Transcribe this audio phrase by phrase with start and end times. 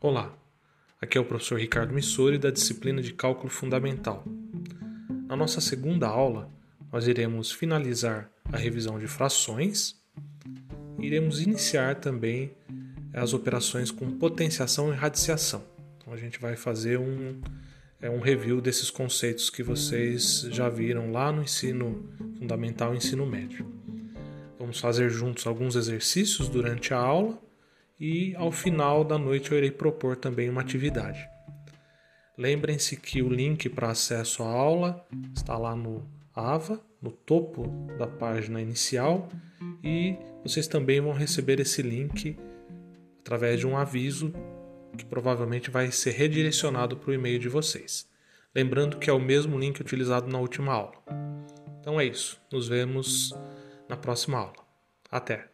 [0.00, 0.32] Olá,
[1.00, 4.24] aqui é o professor Ricardo Missori da disciplina de Cálculo Fundamental.
[5.26, 6.48] Na nossa segunda aula,
[6.92, 9.96] nós iremos finalizar a revisão de frações
[10.98, 12.54] e iremos iniciar também
[13.12, 15.64] as operações com potenciação e radiciação.
[15.96, 17.40] Então a gente vai fazer um,
[18.00, 22.08] é, um review desses conceitos que vocês já viram lá no ensino
[22.38, 23.66] fundamental e ensino médio.
[24.58, 27.45] Vamos fazer juntos alguns exercícios durante a aula
[27.98, 31.28] e ao final da noite eu irei propor também uma atividade.
[32.36, 37.66] Lembrem-se que o link para acesso à aula está lá no AVA, no topo
[37.98, 39.28] da página inicial,
[39.82, 42.36] e vocês também vão receber esse link
[43.20, 44.32] através de um aviso
[44.96, 48.08] que provavelmente vai ser redirecionado para o e-mail de vocês.
[48.54, 50.96] Lembrando que é o mesmo link utilizado na última aula.
[51.80, 52.40] Então é isso.
[52.50, 53.34] Nos vemos
[53.88, 54.66] na próxima aula.
[55.10, 55.48] Até!